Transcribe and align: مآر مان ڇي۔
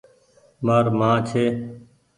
مآر 0.65 0.85
مان 0.99 1.17
ڇي۔ 1.27 1.45